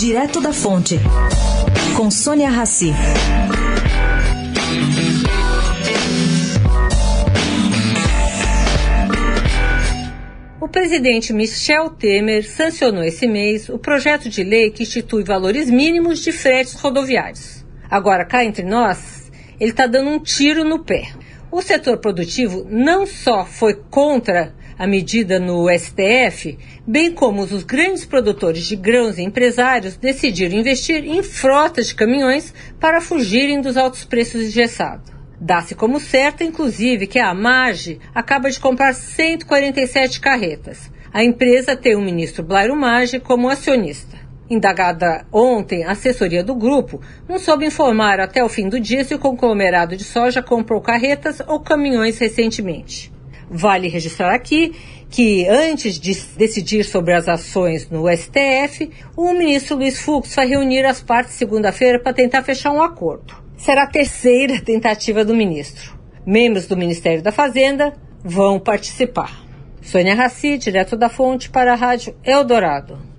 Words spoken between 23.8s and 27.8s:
contra a medida no STF, bem como os